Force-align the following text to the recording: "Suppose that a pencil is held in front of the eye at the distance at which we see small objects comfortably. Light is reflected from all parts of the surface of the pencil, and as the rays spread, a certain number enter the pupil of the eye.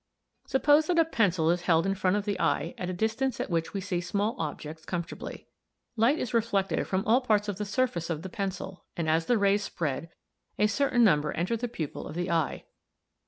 "Suppose 0.47 0.87
that 0.87 0.97
a 0.97 1.05
pencil 1.05 1.51
is 1.51 1.61
held 1.61 1.85
in 1.85 1.93
front 1.93 2.15
of 2.17 2.25
the 2.25 2.39
eye 2.39 2.73
at 2.75 2.87
the 2.87 2.93
distance 2.93 3.39
at 3.39 3.51
which 3.51 3.75
we 3.75 3.79
see 3.81 4.01
small 4.01 4.35
objects 4.41 4.83
comfortably. 4.83 5.45
Light 5.95 6.17
is 6.17 6.33
reflected 6.33 6.87
from 6.87 7.05
all 7.05 7.21
parts 7.21 7.47
of 7.47 7.59
the 7.59 7.65
surface 7.65 8.09
of 8.09 8.23
the 8.23 8.27
pencil, 8.27 8.83
and 8.97 9.07
as 9.07 9.27
the 9.27 9.37
rays 9.37 9.61
spread, 9.61 10.09
a 10.57 10.65
certain 10.65 11.03
number 11.03 11.31
enter 11.33 11.55
the 11.55 11.67
pupil 11.67 12.07
of 12.07 12.15
the 12.15 12.31
eye. 12.31 12.63